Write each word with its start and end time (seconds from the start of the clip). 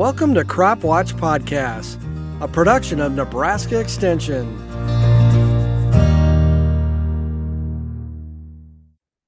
Welcome 0.00 0.32
to 0.36 0.46
Crop 0.46 0.82
Watch 0.82 1.14
Podcast, 1.14 1.98
a 2.40 2.48
production 2.48 3.00
of 3.00 3.12
Nebraska 3.12 3.78
Extension. 3.78 4.56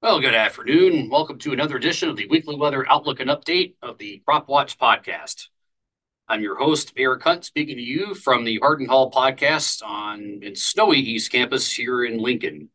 Well, 0.00 0.18
good 0.18 0.34
afternoon. 0.34 1.10
Welcome 1.10 1.38
to 1.40 1.52
another 1.52 1.76
edition 1.76 2.08
of 2.08 2.16
the 2.16 2.26
weekly 2.26 2.56
weather 2.56 2.90
outlook 2.90 3.20
and 3.20 3.28
update 3.28 3.74
of 3.82 3.98
the 3.98 4.22
Crop 4.24 4.48
Watch 4.48 4.78
Podcast. 4.78 5.48
I'm 6.26 6.40
your 6.40 6.56
host, 6.56 6.94
Eric 6.96 7.22
Hunt, 7.22 7.44
speaking 7.44 7.76
to 7.76 7.82
you 7.82 8.14
from 8.14 8.44
the 8.44 8.58
Hardin 8.60 8.86
Hall 8.86 9.10
podcast 9.10 9.84
on 9.84 10.40
in 10.40 10.56
snowy 10.56 11.00
East 11.00 11.30
Campus 11.30 11.70
here 11.70 12.02
in 12.02 12.16
Lincoln. 12.16 12.70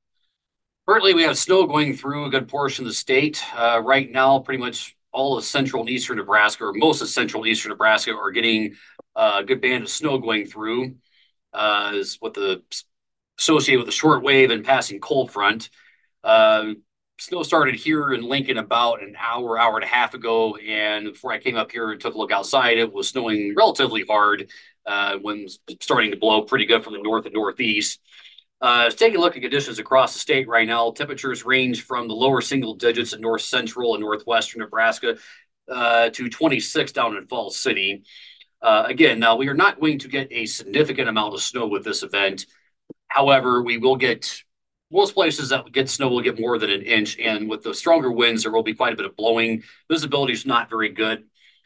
Currently, 0.87 1.15
we 1.15 1.23
have 1.23 1.35
snow 1.35 1.65
going 1.65 1.97
through 1.97 2.25
a 2.25 2.29
good 2.29 2.47
portion 2.47 2.85
of 2.85 2.89
the 2.89 2.93
state. 2.93 3.43
Uh, 3.55 3.81
right 3.83 4.11
now, 4.11 4.37
pretty 4.37 4.61
much 4.61 4.96
all 5.17 5.37
of 5.37 5.43
central 5.43 5.81
and 5.81 5.89
eastern 5.89 6.17
Nebraska, 6.17 6.65
or 6.65 6.73
most 6.73 7.01
of 7.01 7.09
central 7.09 7.43
and 7.43 7.51
eastern 7.51 7.71
Nebraska, 7.71 8.11
are 8.11 8.31
getting 8.31 8.75
a 9.15 9.43
good 9.43 9.61
band 9.61 9.83
of 9.83 9.89
snow 9.89 10.19
going 10.19 10.45
through. 10.45 10.95
Uh, 11.51 11.93
is 11.95 12.17
what 12.19 12.35
the 12.35 12.61
associated 13.39 13.79
with 13.79 13.87
the 13.87 13.91
short 13.91 14.23
wave 14.23 14.51
and 14.51 14.63
passing 14.63 14.99
cold 14.99 15.31
front. 15.31 15.69
Uh, 16.23 16.73
snow 17.19 17.41
started 17.41 17.75
here 17.75 18.13
in 18.13 18.21
Lincoln 18.21 18.57
about 18.57 19.01
an 19.01 19.15
hour, 19.19 19.59
hour 19.59 19.75
and 19.75 19.83
a 19.83 19.87
half 19.87 20.13
ago, 20.13 20.55
and 20.57 21.05
before 21.05 21.31
I 21.31 21.39
came 21.39 21.55
up 21.55 21.71
here 21.71 21.91
and 21.91 21.99
took 21.99 22.13
a 22.13 22.17
look 22.17 22.31
outside, 22.31 22.77
it 22.77 22.93
was 22.93 23.09
snowing 23.09 23.55
relatively 23.57 24.05
hard. 24.07 24.49
Uh, 24.85 25.17
when 25.21 25.47
starting 25.81 26.11
to 26.11 26.17
blow 26.17 26.43
pretty 26.43 26.65
good 26.65 26.81
from 26.81 26.93
the 26.93 27.01
north 27.01 27.25
and 27.25 27.33
northeast. 27.33 27.99
Uh, 28.59 28.81
let's 28.83 28.95
take 28.95 29.13
a 29.15 29.19
look 29.19 29.35
at 29.35 29.41
conditions 29.41 29.77
across 29.77 30.13
the 30.13 30.19
state 30.19 30.47
right 30.47 30.67
now. 30.67 30.91
Temperatures 30.91 31.45
range 31.45 31.83
from 31.83 32.07
the 32.07 32.15
lower 32.15 32.41
single 32.41 32.73
digits 32.73 33.13
in 33.13 33.21
north 33.21 33.43
central 33.43 33.93
and 33.93 34.01
northwestern 34.01 34.61
Nebraska 34.61 35.17
uh, 35.71 36.09
to 36.09 36.29
26 36.29 36.91
down 36.91 37.15
in 37.15 37.27
Falls 37.27 37.57
City. 37.57 38.03
Uh, 38.61 38.83
again, 38.87 39.19
now 39.19 39.35
we 39.35 39.47
are 39.47 39.53
not 39.53 39.79
going 39.79 39.99
to 39.99 40.07
get 40.07 40.31
a 40.31 40.47
significant 40.47 41.07
amount 41.07 41.35
of 41.35 41.41
snow 41.41 41.67
with 41.67 41.83
this 41.83 42.01
event. 42.01 42.47
However, 43.07 43.61
we 43.61 43.77
will 43.77 43.95
get 43.95 44.43
most 44.89 45.13
places 45.13 45.49
that 45.49 45.71
get 45.71 45.89
snow 45.89 46.09
will 46.09 46.21
get 46.21 46.39
more 46.39 46.57
than 46.57 46.69
an 46.69 46.81
inch, 46.81 47.19
and 47.19 47.49
with 47.49 47.61
the 47.61 47.73
stronger 47.73 48.11
winds, 48.11 48.43
there 48.43 48.51
will 48.51 48.63
be 48.63 48.73
quite 48.73 48.93
a 48.93 48.95
bit 48.95 49.05
of 49.05 49.15
blowing. 49.15 49.63
Visibility 49.91 50.33
is 50.33 50.45
not 50.45 50.69
very 50.69 50.89
good. 50.89 51.25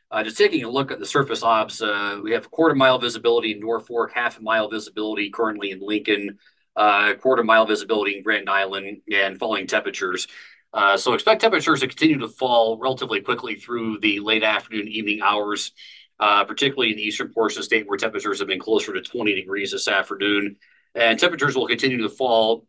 Uh, 0.09 0.23
just 0.23 0.37
taking 0.37 0.63
a 0.63 0.69
look 0.69 0.91
at 0.91 0.99
the 0.99 1.05
surface 1.05 1.43
obs, 1.43 1.81
uh, 1.81 2.19
we 2.21 2.31
have 2.31 2.51
quarter 2.51 2.75
mile 2.75 2.99
visibility 2.99 3.53
in 3.53 3.59
Norfolk, 3.59 4.11
half 4.13 4.39
a 4.39 4.41
mile 4.41 4.69
visibility 4.69 5.29
currently 5.29 5.71
in 5.71 5.79
Lincoln, 5.79 6.37
uh, 6.75 7.13
quarter 7.15 7.43
mile 7.43 7.65
visibility 7.65 8.17
in 8.17 8.23
Grand 8.23 8.49
Island 8.49 9.01
and 9.13 9.37
falling 9.37 9.67
temperatures. 9.67 10.27
Uh, 10.73 10.95
so 10.95 11.13
expect 11.13 11.41
temperatures 11.41 11.81
to 11.81 11.87
continue 11.87 12.19
to 12.19 12.27
fall 12.27 12.77
relatively 12.77 13.21
quickly 13.21 13.55
through 13.55 13.99
the 13.99 14.19
late 14.19 14.43
afternoon, 14.43 14.87
evening 14.87 15.19
hours, 15.21 15.73
uh, 16.19 16.45
particularly 16.45 16.91
in 16.91 16.97
the 16.97 17.03
eastern 17.03 17.31
portion 17.33 17.59
of 17.59 17.63
the 17.63 17.65
state 17.65 17.87
where 17.87 17.97
temperatures 17.97 18.39
have 18.39 18.47
been 18.47 18.59
closer 18.59 18.93
to 18.93 19.01
20 19.01 19.35
degrees 19.35 19.71
this 19.71 19.87
afternoon. 19.87 20.55
And 20.95 21.19
temperatures 21.19 21.55
will 21.55 21.67
continue 21.67 22.01
to 22.01 22.09
fall 22.09 22.65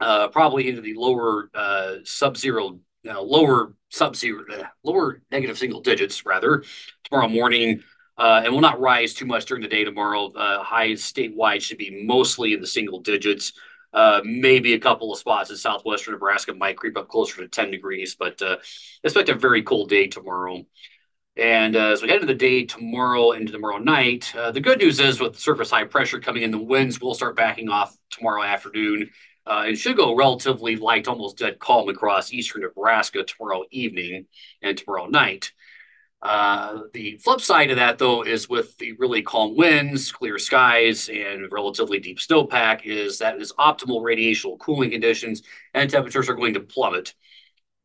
uh, 0.00 0.28
probably 0.28 0.68
into 0.68 0.80
the 0.80 0.94
lower 0.94 1.50
uh, 1.54 1.94
sub-zero, 2.04 2.78
lower 3.04 3.74
sub-zero, 3.88 4.44
uh, 4.52 4.64
lower 4.84 5.22
negative 5.30 5.58
single 5.58 5.80
digits 5.80 6.24
rather 6.26 6.62
tomorrow 7.04 7.28
morning 7.28 7.80
uh, 7.80 7.82
and 8.18 8.52
will 8.52 8.60
not 8.60 8.80
rise 8.80 9.14
too 9.14 9.26
much 9.26 9.46
during 9.46 9.62
the 9.62 9.68
day 9.68 9.84
tomorrow. 9.84 10.32
Uh, 10.32 10.62
highs 10.62 11.02
statewide 11.02 11.60
should 11.60 11.78
be 11.78 12.04
mostly 12.04 12.52
in 12.52 12.60
the 12.60 12.66
single 12.66 13.00
digits. 13.00 13.52
Uh, 13.92 14.20
maybe 14.24 14.74
a 14.74 14.78
couple 14.78 15.12
of 15.12 15.18
spots 15.18 15.50
in 15.50 15.56
southwestern 15.56 16.12
Nebraska 16.12 16.52
might 16.52 16.76
creep 16.76 16.98
up 16.98 17.08
closer 17.08 17.40
to 17.40 17.48
10 17.48 17.70
degrees, 17.70 18.14
but 18.14 18.40
uh, 18.42 18.56
expect 19.02 19.30
a 19.30 19.34
very 19.34 19.62
cold 19.62 19.88
day 19.88 20.06
tomorrow. 20.06 20.66
And 21.36 21.76
uh, 21.76 21.92
as 21.92 22.02
we 22.02 22.08
head 22.08 22.16
into 22.16 22.26
the 22.26 22.34
day 22.34 22.64
tomorrow 22.64 23.32
into 23.32 23.52
tomorrow 23.52 23.78
night, 23.78 24.34
uh, 24.36 24.50
the 24.50 24.60
good 24.60 24.78
news 24.78 25.00
is 25.00 25.20
with 25.20 25.38
surface 25.38 25.70
high 25.70 25.84
pressure 25.84 26.20
coming 26.20 26.42
in, 26.42 26.50
the 26.50 26.58
winds 26.58 27.00
will 27.00 27.14
start 27.14 27.36
backing 27.36 27.68
off 27.68 27.96
tomorrow 28.10 28.42
afternoon. 28.42 29.10
Uh, 29.46 29.64
it 29.68 29.76
should 29.76 29.96
go 29.96 30.16
relatively 30.16 30.76
light, 30.76 31.06
almost 31.06 31.38
dead 31.38 31.58
calm 31.58 31.88
across 31.88 32.32
eastern 32.32 32.62
Nebraska 32.62 33.22
tomorrow 33.22 33.64
evening 33.70 34.26
and 34.62 34.76
tomorrow 34.76 35.06
night. 35.06 35.52
Uh, 36.26 36.80
the 36.92 37.16
flip 37.18 37.40
side 37.40 37.70
of 37.70 37.76
that, 37.76 37.98
though, 37.98 38.22
is 38.22 38.48
with 38.48 38.76
the 38.78 38.90
really 38.94 39.22
calm 39.22 39.56
winds, 39.56 40.10
clear 40.10 40.40
skies, 40.40 41.08
and 41.08 41.46
relatively 41.52 42.00
deep 42.00 42.18
snowpack, 42.18 42.84
is 42.84 43.18
that 43.18 43.40
is 43.40 43.52
optimal 43.60 44.02
radiational 44.02 44.58
cooling 44.58 44.90
conditions, 44.90 45.42
and 45.72 45.88
temperatures 45.88 46.28
are 46.28 46.34
going 46.34 46.54
to 46.54 46.60
plummet. 46.60 47.14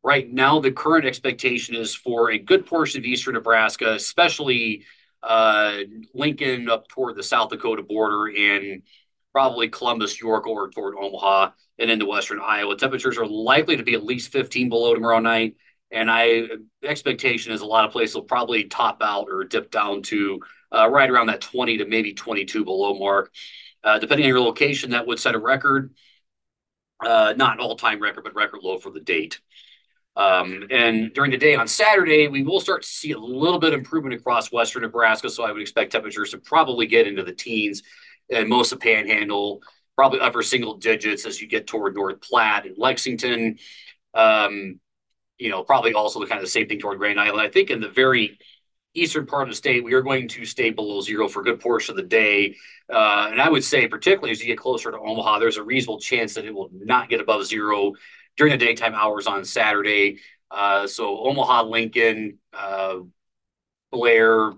Right 0.02 0.28
now, 0.28 0.58
the 0.58 0.72
current 0.72 1.06
expectation 1.06 1.76
is 1.76 1.94
for 1.94 2.32
a 2.32 2.38
good 2.38 2.66
portion 2.66 3.00
of 3.00 3.04
eastern 3.04 3.34
Nebraska, 3.34 3.92
especially 3.92 4.86
uh, 5.22 5.76
Lincoln 6.12 6.68
up 6.68 6.88
toward 6.88 7.14
the 7.14 7.22
South 7.22 7.50
Dakota 7.50 7.84
border 7.84 8.26
and 8.26 8.82
probably 9.30 9.68
Columbus, 9.68 10.20
York, 10.20 10.48
or 10.48 10.68
toward 10.68 10.96
Omaha 10.96 11.50
and 11.78 11.92
into 11.92 12.06
western 12.06 12.40
Iowa. 12.44 12.76
Temperatures 12.76 13.18
are 13.18 13.26
likely 13.26 13.76
to 13.76 13.84
be 13.84 13.94
at 13.94 14.02
least 14.02 14.32
15 14.32 14.68
below 14.68 14.94
tomorrow 14.94 15.20
night 15.20 15.54
and 15.92 16.10
I 16.10 16.48
expectation 16.82 17.52
is 17.52 17.60
a 17.60 17.66
lot 17.66 17.84
of 17.84 17.92
places 17.92 18.14
will 18.14 18.22
probably 18.22 18.64
top 18.64 19.02
out 19.02 19.26
or 19.30 19.44
dip 19.44 19.70
down 19.70 20.02
to 20.04 20.40
uh, 20.74 20.88
right 20.88 21.10
around 21.10 21.26
that 21.26 21.42
20 21.42 21.78
to 21.78 21.86
maybe 21.86 22.14
22 22.14 22.64
below 22.64 22.98
mark. 22.98 23.32
Uh, 23.84 23.98
depending 23.98 24.24
on 24.24 24.28
your 24.28 24.40
location, 24.40 24.90
that 24.90 25.06
would 25.06 25.18
set 25.18 25.34
a 25.34 25.38
record, 25.38 25.92
uh, 27.04 27.34
not 27.36 27.54
an 27.54 27.60
all-time 27.60 28.00
record, 28.00 28.24
but 28.24 28.34
record 28.34 28.60
low 28.62 28.78
for 28.78 28.90
the 28.90 29.00
date. 29.00 29.40
Um, 30.14 30.64
and 30.70 31.12
during 31.12 31.30
the 31.30 31.38
day 31.38 31.54
on 31.56 31.66
Saturday, 31.66 32.28
we 32.28 32.42
will 32.42 32.60
start 32.60 32.82
to 32.82 32.88
see 32.88 33.12
a 33.12 33.18
little 33.18 33.58
bit 33.58 33.72
of 33.72 33.78
improvement 33.78 34.14
across 34.14 34.52
western 34.52 34.82
Nebraska. 34.82 35.28
So 35.30 35.42
I 35.42 35.52
would 35.52 35.62
expect 35.62 35.92
temperatures 35.92 36.30
to 36.30 36.38
probably 36.38 36.86
get 36.86 37.06
into 37.06 37.22
the 37.22 37.32
teens 37.32 37.82
and 38.30 38.48
most 38.48 38.72
of 38.72 38.80
Panhandle, 38.80 39.62
probably 39.96 40.20
upper 40.20 40.42
single 40.42 40.76
digits 40.76 41.26
as 41.26 41.40
you 41.40 41.48
get 41.48 41.66
toward 41.66 41.94
North 41.94 42.20
Platte 42.20 42.66
and 42.66 42.76
Lexington. 42.78 43.58
Um, 44.14 44.80
you 45.38 45.50
know, 45.50 45.62
probably 45.62 45.94
also 45.94 46.20
the 46.20 46.26
kind 46.26 46.38
of 46.38 46.44
the 46.44 46.50
same 46.50 46.68
thing 46.68 46.78
toward 46.78 46.98
Grand 46.98 47.20
Island. 47.20 47.40
I 47.40 47.50
think 47.50 47.70
in 47.70 47.80
the 47.80 47.88
very 47.88 48.38
eastern 48.94 49.26
part 49.26 49.44
of 49.44 49.48
the 49.48 49.56
state, 49.56 49.82
we 49.82 49.94
are 49.94 50.02
going 50.02 50.28
to 50.28 50.44
stay 50.44 50.70
below 50.70 51.00
zero 51.00 51.28
for 51.28 51.40
a 51.40 51.44
good 51.44 51.60
portion 51.60 51.92
of 51.92 51.96
the 51.96 52.08
day. 52.08 52.56
Uh, 52.92 53.28
and 53.30 53.40
I 53.40 53.48
would 53.48 53.64
say, 53.64 53.88
particularly 53.88 54.32
as 54.32 54.40
you 54.40 54.46
get 54.46 54.58
closer 54.58 54.90
to 54.90 54.98
Omaha, 54.98 55.38
there's 55.38 55.56
a 55.56 55.62
reasonable 55.62 56.00
chance 56.00 56.34
that 56.34 56.44
it 56.44 56.54
will 56.54 56.70
not 56.72 57.08
get 57.08 57.20
above 57.20 57.46
zero 57.46 57.92
during 58.36 58.52
the 58.52 58.64
daytime 58.64 58.94
hours 58.94 59.26
on 59.26 59.44
Saturday. 59.44 60.18
Uh, 60.50 60.86
so 60.86 61.18
Omaha, 61.26 61.62
Lincoln, 61.62 62.38
uh, 62.52 62.96
Blair, 63.90 64.52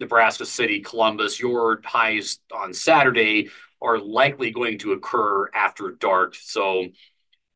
Nebraska 0.00 0.46
City, 0.46 0.80
Columbus, 0.80 1.40
your 1.40 1.80
highs 1.84 2.38
on 2.54 2.72
Saturday 2.72 3.48
are 3.80 3.98
likely 3.98 4.50
going 4.50 4.78
to 4.78 4.92
occur 4.92 5.48
after 5.54 5.92
dark. 5.92 6.34
So, 6.34 6.86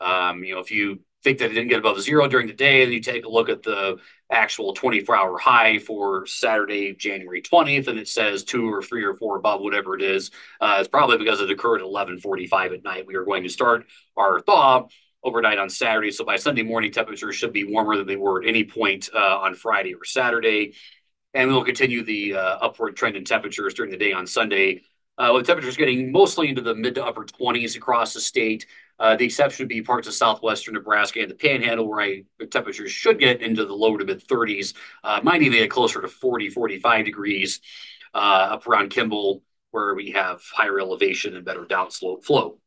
um, 0.01 0.45
you 0.45 0.55
know, 0.55 0.61
if 0.61 0.71
you 0.71 1.01
think 1.23 1.39
that 1.39 1.51
it 1.51 1.55
didn't 1.55 1.69
get 1.69 1.79
above 1.79 2.01
zero 2.01 2.27
during 2.29 2.47
the 2.47 2.53
day, 2.53 2.83
and 2.83 2.93
you 2.93 3.01
take 3.01 3.25
a 3.25 3.29
look 3.29 3.49
at 3.49 3.63
the 3.63 3.99
actual 4.31 4.73
24 4.73 5.17
hour 5.17 5.39
high 5.39 5.79
for 5.79 6.27
Saturday, 6.27 6.95
January 6.95 7.43
20th, 7.43 7.89
and 7.89 7.99
it 7.99 8.09
says 8.09 8.45
two 8.45 8.73
or 8.73 8.83
three 8.83 9.05
or 9.05 9.15
four 9.15 9.37
above 9.37 9.61
whatever 9.61 9.95
it 9.95 10.03
is, 10.03 10.31
uh, 10.61 10.77
it's 10.79 10.89
probably 10.89 11.19
because 11.19 11.41
it 11.41 11.51
occurred 11.51 11.81
at 11.81 11.87
11:45 11.87 12.73
at 12.73 12.85
night. 12.85 13.07
We 13.07 13.15
are 13.15 13.25
going 13.25 13.43
to 13.45 13.49
start 13.49 13.87
our 14.17 14.41
thaw 14.41 14.89
overnight 15.23 15.59
on 15.59 15.69
Saturday, 15.71 16.11
so 16.11 16.25
by 16.25 16.37
Sunday 16.37 16.63
morning, 16.63 16.91
temperatures 16.91 17.37
should 17.37 17.53
be 17.53 17.65
warmer 17.65 17.97
than 17.97 18.07
they 18.07 18.17
were 18.17 18.43
at 18.43 18.49
any 18.49 18.65
point 18.65 19.11
uh, 19.15 19.39
on 19.39 19.55
Friday 19.55 19.95
or 19.95 20.05
Saturday, 20.05 20.75
and 21.35 21.49
we 21.49 21.55
will 21.55 21.65
continue 21.65 22.03
the 22.03 22.35
uh, 22.35 22.59
upward 22.61 22.97
trend 22.97 23.17
in 23.17 23.25
temperatures 23.25 23.75
during 23.75 23.91
the 23.91 23.99
day 23.99 24.13
on 24.13 24.27
Sunday. 24.27 24.83
Uh, 25.19 25.31
with 25.35 25.47
temperatures 25.47 25.77
getting 25.77 26.11
mostly 26.11 26.49
into 26.49 26.63
the 26.63 26.75
mid 26.75 26.95
to 26.95 27.05
upper 27.05 27.23
20s 27.23 27.77
across 27.77 28.15
the 28.15 28.21
state, 28.21 28.67
uh, 29.03 29.17
the 29.17 29.25
exception 29.25 29.65
would 29.65 29.69
be 29.69 29.83
parts 29.83 30.07
of 30.07 30.15
southwestern 30.15 30.75
Nebraska 30.75 31.21
and 31.21 31.29
the 31.29 31.35
Panhandle, 31.35 31.89
where 31.89 32.01
I, 32.01 32.23
the 32.39 32.47
temperatures 32.47 32.93
should 32.93 33.19
get 33.19 33.43
into 33.43 33.67
the 33.67 33.75
low 33.75 33.97
to 33.97 34.05
mid 34.05 34.25
30s. 34.25 34.75
Uh, 35.03 35.19
might 35.25 35.43
even 35.43 35.59
get 35.59 35.71
closer 35.71 36.01
to 36.01 36.07
40, 36.07 36.51
45 36.51 37.05
degrees 37.05 37.61
uh, 38.15 38.51
up 38.53 38.69
around 38.69 38.91
Kimball, 38.91 39.43
where 39.73 39.97
we 39.97 40.13
have 40.13 40.41
higher 40.53 40.79
elevation 40.79 41.35
and 41.35 41.45
better 41.45 41.65
downslope 41.65 42.25
flow. 42.25 42.59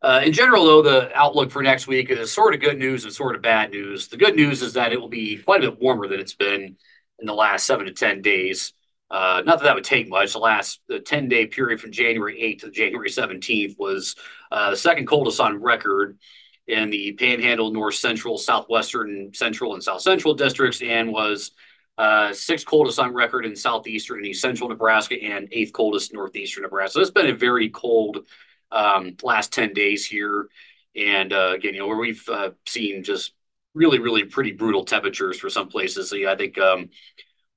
Uh, 0.00 0.22
in 0.24 0.32
general, 0.32 0.64
though, 0.64 0.80
the 0.80 1.14
outlook 1.14 1.50
for 1.50 1.62
next 1.62 1.86
week 1.86 2.08
is 2.08 2.32
sort 2.32 2.54
of 2.54 2.60
good 2.62 2.78
news 2.78 3.04
and 3.04 3.12
sort 3.12 3.36
of 3.36 3.42
bad 3.42 3.70
news. 3.70 4.08
The 4.08 4.16
good 4.16 4.36
news 4.36 4.62
is 4.62 4.72
that 4.72 4.94
it 4.94 5.00
will 5.00 5.10
be 5.10 5.36
quite 5.36 5.62
a 5.62 5.70
bit 5.70 5.82
warmer 5.82 6.08
than 6.08 6.18
it's 6.18 6.34
been 6.34 6.76
in 7.18 7.26
the 7.26 7.34
last 7.34 7.66
seven 7.66 7.84
to 7.84 7.92
10 7.92 8.22
days. 8.22 8.72
Uh, 9.10 9.42
not 9.46 9.58
that 9.58 9.64
that 9.64 9.74
would 9.74 9.84
take 9.84 10.08
much. 10.08 10.32
The 10.32 10.38
last 10.38 10.80
10 11.04 11.28
day 11.28 11.46
period 11.46 11.80
from 11.80 11.92
January 11.92 12.40
8th 12.40 12.60
to 12.60 12.70
January 12.70 13.08
17th 13.08 13.78
was 13.78 14.16
uh, 14.52 14.70
the 14.70 14.76
second 14.76 15.06
coldest 15.06 15.40
on 15.40 15.62
record 15.62 16.18
in 16.66 16.90
the 16.90 17.12
Panhandle, 17.12 17.72
North 17.72 17.94
Central, 17.94 18.36
Southwestern, 18.36 19.32
Central, 19.32 19.72
and 19.72 19.82
South 19.82 20.02
Central 20.02 20.34
districts, 20.34 20.82
and 20.82 21.10
was 21.10 21.52
uh, 21.96 22.32
sixth 22.34 22.66
coldest 22.66 22.98
on 22.98 23.14
record 23.14 23.46
in 23.46 23.56
southeastern 23.56 24.18
and 24.18 24.26
east 24.26 24.42
central 24.42 24.68
Nebraska, 24.68 25.16
and 25.20 25.48
eighth 25.52 25.72
coldest 25.72 26.12
northeastern 26.12 26.62
Nebraska. 26.62 26.94
So 26.94 27.00
it's 27.00 27.10
been 27.10 27.30
a 27.30 27.34
very 27.34 27.70
cold 27.70 28.26
um, 28.70 29.16
last 29.22 29.52
10 29.52 29.72
days 29.72 30.04
here. 30.04 30.48
And 30.94 31.32
again, 31.32 31.74
you 31.74 31.80
know, 31.80 31.86
where 31.86 31.96
we've 31.96 32.28
seen 32.66 33.02
just 33.02 33.32
really, 33.74 33.98
really 33.98 34.24
pretty 34.24 34.52
brutal 34.52 34.84
temperatures 34.84 35.38
for 35.38 35.48
some 35.48 35.68
places. 35.68 36.10
So 36.10 36.16
yeah, 36.16 36.32
I 36.32 36.36
think 36.36 36.58
um, 36.58 36.90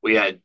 we 0.02 0.16
had 0.16 0.40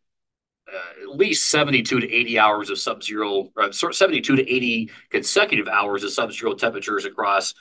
uh, 0.73 1.03
at 1.03 1.17
least 1.17 1.51
72 1.51 2.01
to 2.01 2.13
80 2.13 2.39
hours 2.39 2.71
of 2.71 2.79
sub-zero, 2.79 3.51
uh, 3.57 3.71
72 3.71 4.37
to 4.37 4.43
80 4.43 4.91
consecutive 5.11 5.69
hours 5.69 6.05
of 6.05 6.13
sub-zero 6.13 6.55
temperatures 6.55 7.05
across 7.05 7.55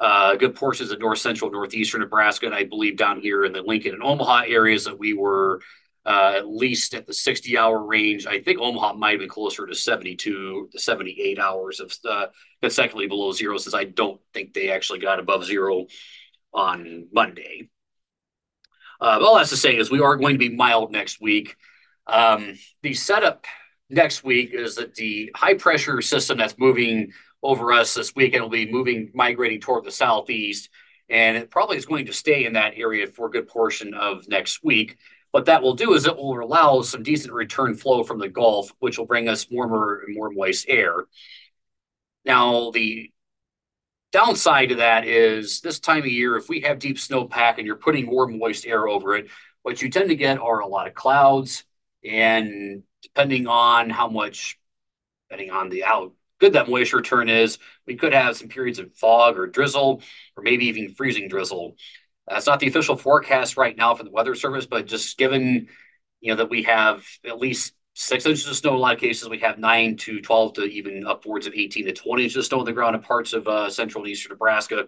uh, 0.00 0.34
good 0.34 0.56
portions 0.56 0.90
of 0.90 0.98
north 0.98 1.18
central, 1.18 1.50
northeastern 1.50 2.00
Nebraska, 2.00 2.46
and 2.46 2.54
I 2.54 2.64
believe 2.64 2.96
down 2.96 3.20
here 3.20 3.44
in 3.44 3.52
the 3.52 3.62
Lincoln 3.62 3.94
and 3.94 4.02
Omaha 4.02 4.42
areas 4.48 4.84
that 4.84 4.98
we 4.98 5.14
were 5.14 5.60
uh, 6.04 6.34
at 6.36 6.48
least 6.48 6.94
at 6.94 7.06
the 7.06 7.14
60 7.14 7.56
hour 7.56 7.80
range. 7.84 8.26
I 8.26 8.40
think 8.40 8.58
Omaha 8.60 8.94
might 8.94 9.12
have 9.12 9.20
been 9.20 9.28
closer 9.28 9.66
to 9.66 9.74
72 9.74 10.70
to 10.72 10.78
78 10.78 11.38
hours 11.38 11.78
of 11.78 11.94
uh, 12.08 12.26
consecutively 12.60 13.06
below 13.06 13.30
zero, 13.32 13.56
since 13.58 13.74
I 13.74 13.84
don't 13.84 14.20
think 14.34 14.52
they 14.52 14.70
actually 14.70 14.98
got 14.98 15.20
above 15.20 15.44
zero 15.44 15.86
on 16.52 17.06
Monday. 17.12 17.68
Uh, 19.00 19.20
all 19.22 19.36
that's 19.36 19.50
to 19.50 19.56
say 19.56 19.76
is 19.76 19.90
we 19.90 20.00
are 20.00 20.16
going 20.16 20.34
to 20.34 20.38
be 20.38 20.54
mild 20.54 20.92
next 20.92 21.20
week. 21.20 21.56
Um, 22.06 22.54
the 22.82 22.94
setup 22.94 23.46
next 23.90 24.24
week 24.24 24.50
is 24.52 24.76
that 24.76 24.94
the 24.94 25.30
high 25.34 25.54
pressure 25.54 26.00
system 26.02 26.38
that's 26.38 26.58
moving 26.58 27.12
over 27.42 27.72
us 27.72 27.94
this 27.94 28.14
weekend 28.14 28.42
will 28.42 28.50
be 28.50 28.70
moving, 28.70 29.10
migrating 29.14 29.60
toward 29.60 29.84
the 29.84 29.90
southeast, 29.90 30.70
and 31.08 31.36
it 31.36 31.50
probably 31.50 31.76
is 31.76 31.86
going 31.86 32.06
to 32.06 32.12
stay 32.12 32.44
in 32.44 32.54
that 32.54 32.74
area 32.76 33.06
for 33.06 33.26
a 33.26 33.30
good 33.30 33.48
portion 33.48 33.94
of 33.94 34.28
next 34.28 34.62
week. 34.64 34.96
What 35.32 35.46
that 35.46 35.62
will 35.62 35.74
do 35.74 35.94
is 35.94 36.06
it 36.06 36.16
will 36.16 36.42
allow 36.42 36.82
some 36.82 37.02
decent 37.02 37.32
return 37.32 37.74
flow 37.74 38.04
from 38.04 38.18
the 38.18 38.28
Gulf, 38.28 38.70
which 38.80 38.98
will 38.98 39.06
bring 39.06 39.28
us 39.28 39.50
warmer 39.50 40.02
and 40.06 40.14
more 40.14 40.30
moist 40.30 40.66
air. 40.68 40.94
Now, 42.24 42.70
the 42.70 43.10
downside 44.12 44.68
to 44.68 44.74
that 44.76 45.06
is 45.06 45.60
this 45.60 45.80
time 45.80 46.00
of 46.00 46.06
year, 46.06 46.36
if 46.36 46.48
we 46.48 46.60
have 46.60 46.78
deep 46.78 46.98
snowpack 46.98 47.58
and 47.58 47.66
you're 47.66 47.76
putting 47.76 48.10
warm, 48.10 48.38
moist 48.38 48.66
air 48.66 48.86
over 48.86 49.16
it, 49.16 49.28
what 49.62 49.80
you 49.80 49.90
tend 49.90 50.10
to 50.10 50.16
get 50.16 50.38
are 50.38 50.60
a 50.60 50.66
lot 50.66 50.86
of 50.86 50.94
clouds. 50.94 51.64
And 52.04 52.82
depending 53.02 53.46
on 53.46 53.90
how 53.90 54.08
much, 54.08 54.58
depending 55.28 55.52
on 55.52 55.68
the 55.68 55.84
out 55.84 56.12
good 56.38 56.54
that 56.54 56.68
moisture 56.68 56.96
return 56.96 57.28
is, 57.28 57.58
we 57.86 57.94
could 57.94 58.12
have 58.12 58.36
some 58.36 58.48
periods 58.48 58.80
of 58.80 58.92
fog 58.94 59.38
or 59.38 59.46
drizzle, 59.46 60.02
or 60.36 60.42
maybe 60.42 60.66
even 60.66 60.92
freezing 60.94 61.28
drizzle. 61.28 61.76
That's 62.28 62.46
not 62.46 62.58
the 62.60 62.66
official 62.66 62.96
forecast 62.96 63.56
right 63.56 63.76
now 63.76 63.94
for 63.94 64.02
the 64.02 64.10
Weather 64.10 64.34
Service, 64.34 64.66
but 64.66 64.86
just 64.86 65.16
given 65.16 65.68
you 66.20 66.32
know 66.32 66.36
that 66.36 66.50
we 66.50 66.64
have 66.64 67.04
at 67.24 67.38
least 67.38 67.74
six 67.94 68.26
inches 68.26 68.46
of 68.46 68.56
snow 68.56 68.70
in 68.70 68.76
a 68.76 68.78
lot 68.78 68.94
of 68.94 69.00
cases, 69.00 69.28
we 69.28 69.38
have 69.38 69.58
nine 69.58 69.96
to 69.98 70.20
12 70.20 70.54
to 70.54 70.62
even 70.64 71.06
upwards 71.06 71.46
of 71.46 71.54
18 71.54 71.86
to 71.86 71.92
20 71.92 72.22
inches 72.22 72.36
of 72.36 72.44
snow 72.46 72.60
on 72.60 72.64
the 72.64 72.72
ground 72.72 72.96
in 72.96 73.02
parts 73.02 73.32
of 73.32 73.46
uh, 73.46 73.68
central 73.68 74.04
and 74.04 74.12
eastern 74.12 74.30
Nebraska. 74.30 74.86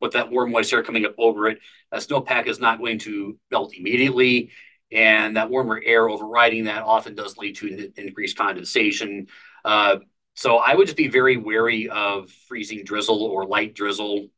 With 0.00 0.12
that 0.12 0.30
warm, 0.30 0.50
moist 0.50 0.72
air 0.72 0.82
coming 0.82 1.04
up 1.04 1.14
over 1.18 1.48
it, 1.48 1.58
that 1.92 2.00
snowpack 2.00 2.46
is 2.46 2.58
not 2.58 2.78
going 2.78 2.98
to 3.00 3.38
melt 3.50 3.74
immediately. 3.76 4.50
And 4.92 5.36
that 5.36 5.50
warmer 5.50 5.80
air 5.84 6.08
overriding 6.08 6.64
that 6.64 6.82
often 6.82 7.14
does 7.14 7.38
lead 7.38 7.56
to 7.56 7.92
increased 7.96 8.36
condensation. 8.36 9.28
Uh, 9.64 9.96
so 10.34 10.56
I 10.56 10.74
would 10.74 10.86
just 10.86 10.96
be 10.96 11.08
very 11.08 11.36
wary 11.36 11.88
of 11.88 12.30
freezing 12.48 12.84
drizzle 12.84 13.22
or 13.22 13.46
light 13.46 13.74
drizzle 13.74 14.28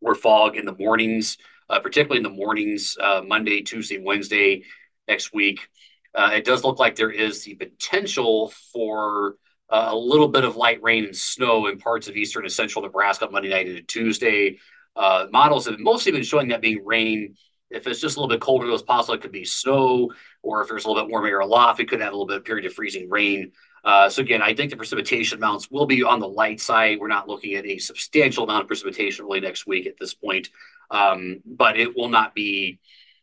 or 0.00 0.14
fog 0.14 0.56
in 0.56 0.66
the 0.66 0.74
mornings, 0.74 1.38
uh, 1.70 1.80
particularly 1.80 2.18
in 2.18 2.22
the 2.22 2.28
mornings, 2.28 2.96
uh, 3.00 3.22
Monday, 3.26 3.62
Tuesday, 3.62 3.98
Wednesday 3.98 4.64
next 5.08 5.32
week. 5.32 5.68
Uh, 6.14 6.30
it 6.34 6.44
does 6.44 6.64
look 6.64 6.78
like 6.78 6.96
there 6.96 7.10
is 7.10 7.44
the 7.44 7.54
potential 7.54 8.52
for 8.72 9.36
uh, 9.70 9.88
a 9.90 9.96
little 9.96 10.28
bit 10.28 10.44
of 10.44 10.56
light 10.56 10.82
rain 10.82 11.04
and 11.04 11.16
snow 11.16 11.66
in 11.66 11.78
parts 11.78 12.08
of 12.08 12.16
eastern 12.16 12.44
and 12.44 12.52
central 12.52 12.82
Nebraska 12.82 13.28
Monday 13.30 13.48
night 13.48 13.68
into 13.68 13.82
Tuesday. 13.82 14.58
Uh, 14.94 15.26
models 15.32 15.66
have 15.66 15.78
mostly 15.78 16.12
been 16.12 16.22
showing 16.22 16.48
that 16.48 16.60
being 16.60 16.84
rain. 16.84 17.36
If 17.72 17.86
it's 17.86 18.00
just 18.00 18.16
a 18.16 18.20
little 18.20 18.34
bit 18.34 18.40
colder, 18.40 18.66
it 18.66 18.70
was 18.70 18.82
possible 18.82 19.14
it 19.14 19.22
could 19.22 19.32
be 19.32 19.44
snow, 19.44 20.12
or 20.42 20.62
if 20.62 20.68
there's 20.68 20.84
a 20.84 20.88
little 20.88 21.02
bit 21.02 21.10
warm 21.10 21.26
air 21.26 21.40
aloft, 21.40 21.80
it 21.80 21.88
could 21.88 22.00
have 22.00 22.12
a 22.12 22.16
little 22.16 22.26
bit 22.26 22.36
of 22.36 22.44
period 22.44 22.66
of 22.66 22.74
freezing 22.74 23.08
rain. 23.08 23.52
Uh, 23.84 24.08
so 24.08 24.22
again, 24.22 24.42
I 24.42 24.54
think 24.54 24.70
the 24.70 24.76
precipitation 24.76 25.38
amounts 25.38 25.70
will 25.70 25.86
be 25.86 26.02
on 26.02 26.20
the 26.20 26.28
light 26.28 26.60
side. 26.60 26.98
We're 27.00 27.08
not 27.08 27.28
looking 27.28 27.54
at 27.54 27.66
a 27.66 27.78
substantial 27.78 28.44
amount 28.44 28.62
of 28.62 28.68
precipitation 28.68 29.24
really 29.24 29.40
next 29.40 29.66
week 29.66 29.86
at 29.86 29.98
this 29.98 30.14
point, 30.14 30.50
um, 30.90 31.40
but 31.44 31.78
it 31.78 31.96
will 31.96 32.08
not 32.08 32.34
be. 32.34 32.78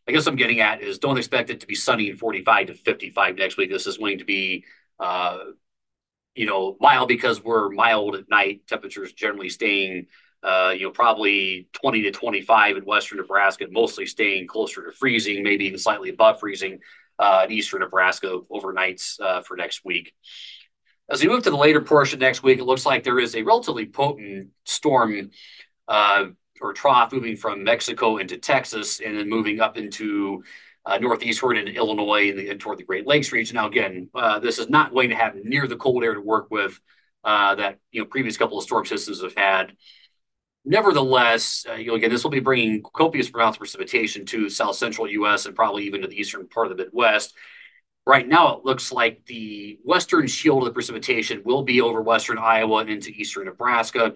I 0.07 0.11
guess 0.11 0.25
I'm 0.25 0.35
getting 0.35 0.59
at 0.59 0.81
is 0.81 0.97
don't 0.97 1.19
expect 1.19 1.51
it 1.51 1.59
to 1.59 1.67
be 1.67 1.75
sunny 1.75 2.09
in 2.09 2.17
45 2.17 2.67
to 2.67 2.73
55 2.73 3.35
next 3.35 3.57
week. 3.57 3.69
This 3.69 3.85
is 3.85 3.99
going 3.99 4.17
to 4.17 4.25
be, 4.25 4.65
uh, 4.99 5.37
you 6.33 6.47
know, 6.47 6.75
mild 6.79 7.09
because 7.09 7.43
we're 7.43 7.69
mild 7.69 8.15
at 8.15 8.27
night. 8.27 8.61
Temperatures 8.67 9.13
generally 9.13 9.49
staying, 9.49 10.07
uh, 10.41 10.73
you 10.75 10.83
know, 10.83 10.91
probably 10.91 11.67
20 11.73 12.03
to 12.03 12.11
25 12.11 12.77
in 12.77 12.85
western 12.85 13.17
Nebraska, 13.17 13.65
mostly 13.69 14.05
staying 14.05 14.47
closer 14.47 14.85
to 14.85 14.91
freezing, 14.91 15.43
maybe 15.43 15.65
even 15.65 15.79
slightly 15.79 16.09
above 16.09 16.39
freezing 16.39 16.79
uh, 17.17 17.45
in 17.45 17.51
eastern 17.51 17.81
Nebraska 17.81 18.39
overnights 18.49 19.19
uh, 19.19 19.41
for 19.41 19.57
next 19.57 19.83
week. 19.83 20.13
As 21.09 21.21
we 21.21 21.27
move 21.27 21.43
to 21.43 21.49
the 21.49 21.57
later 21.57 21.81
portion 21.81 22.19
next 22.19 22.43
week, 22.43 22.59
it 22.59 22.63
looks 22.63 22.85
like 22.85 23.03
there 23.03 23.19
is 23.19 23.35
a 23.35 23.43
relatively 23.43 23.85
potent 23.85 24.49
storm 24.65 25.31
uh, 25.87 26.25
or 26.61 26.73
trough 26.73 27.11
moving 27.11 27.35
from 27.35 27.63
Mexico 27.63 28.17
into 28.17 28.37
Texas 28.37 29.01
and 29.01 29.17
then 29.17 29.27
moving 29.27 29.59
up 29.59 29.77
into 29.77 30.43
uh, 30.85 30.97
northeastward 30.99 31.57
into 31.57 31.73
Illinois 31.73 32.29
and, 32.29 32.39
the, 32.39 32.49
and, 32.49 32.59
toward 32.59 32.77
the 32.77 32.83
Great 32.83 33.05
Lakes 33.05 33.31
region. 33.31 33.55
Now, 33.55 33.67
again, 33.67 34.09
uh, 34.15 34.39
this 34.39 34.59
is 34.59 34.69
not 34.69 34.93
going 34.93 35.09
to 35.09 35.15
have 35.15 35.35
near 35.43 35.67
the 35.67 35.75
cold 35.75 36.03
air 36.03 36.13
to 36.13 36.21
work 36.21 36.49
with 36.49 36.79
that 37.25 37.79
you 37.91 38.01
know 38.01 38.05
previous 38.05 38.37
couple 38.37 38.57
of 38.57 38.63
storm 38.63 38.85
systems 38.85 39.21
have 39.21 39.35
had. 39.35 39.73
Nevertheless, 40.65 41.65
uh, 41.69 41.73
you 41.73 41.87
know, 41.87 41.95
again, 41.95 42.11
this 42.11 42.23
will 42.23 42.31
be 42.31 42.39
bringing 42.39 42.83
copious 42.83 43.29
amounts 43.33 43.55
of 43.55 43.59
precipitation 43.59 44.25
to 44.27 44.49
south 44.49 44.75
central 44.75 45.09
U.S. 45.09 45.45
and 45.45 45.55
probably 45.55 45.85
even 45.85 46.01
to 46.01 46.07
the 46.07 46.19
eastern 46.19 46.47
part 46.47 46.69
of 46.69 46.77
the 46.77 46.83
Midwest. 46.83 47.33
Right 48.05 48.27
now, 48.27 48.57
it 48.57 48.65
looks 48.65 48.91
like 48.91 49.25
the 49.25 49.79
western 49.83 50.27
shield 50.27 50.63
of 50.63 50.65
the 50.65 50.73
precipitation 50.73 51.43
will 51.45 51.63
be 51.63 51.81
over 51.81 52.01
western 52.01 52.37
Iowa 52.37 52.77
and 52.77 52.89
into 52.89 53.11
eastern 53.11 53.45
Nebraska. 53.45 54.15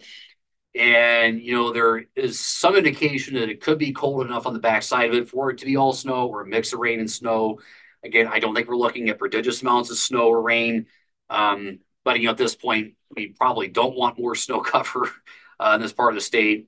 And, 0.76 1.40
you 1.42 1.54
know, 1.54 1.72
there 1.72 2.06
is 2.16 2.40
some 2.40 2.76
indication 2.76 3.36
that 3.36 3.50
it 3.50 3.62
could 3.62 3.78
be 3.78 3.94
cold 3.94 4.26
enough 4.26 4.48
on 4.48 4.54
the 4.54 4.60
backside 4.60 5.10
of 5.10 5.16
it 5.16 5.30
for 5.30 5.52
it 5.52 5.60
to 5.60 5.66
be 5.66 5.78
all 5.78 5.94
snow 5.94 6.28
or 6.28 6.42
a 6.42 6.48
mix 6.48 6.74
of 6.74 6.80
rain 6.80 7.00
and 7.00 7.10
snow. 7.10 7.60
Again, 8.04 8.28
I 8.28 8.40
don't 8.40 8.56
think 8.56 8.68
we're 8.68 8.76
looking 8.76 9.10
at 9.10 9.20
prodigious 9.20 9.62
amounts 9.62 9.92
of 9.92 9.98
snow 9.98 10.28
or 10.28 10.42
rain. 10.42 10.88
Um, 11.30 11.80
but, 12.04 12.20
you 12.20 12.26
know, 12.26 12.32
at 12.32 12.38
this 12.38 12.56
point, 12.56 12.96
we 13.16 13.28
probably 13.28 13.68
don't 13.68 13.96
want 13.96 14.20
more 14.20 14.36
snow 14.36 14.60
cover 14.62 15.12
uh, 15.60 15.74
in 15.76 15.82
this 15.82 15.94
part 15.94 16.14
of 16.14 16.16
the 16.16 16.22
state. 16.22 16.68